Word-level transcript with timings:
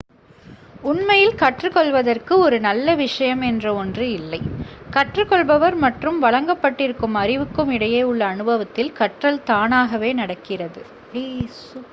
உண்மையில் 0.83 1.35
கற்றுக்கொள்வதற்கு 1.35 2.33
ஒரு 2.39 2.57
நல்ல 2.59 2.95
விஷயம் 3.01 3.41
என்ற 3.41 3.73
ஒன்று 3.73 4.05
இல்லை 4.11 4.41
கற்றுக்கொள்பவர் 4.93 5.77
மற்றும் 5.85 6.17
வழங்கப்பட்டிருக்கும் 6.19 7.15
அறிவுக்கும் 7.15 7.71
இடையே 7.71 8.01
உள்ள 8.03 8.23
அனுபவத்தில் 8.27 8.91
கற்றல் 8.93 9.43
தானாகவே 9.43 10.11
நடக்கிறது 10.13 10.83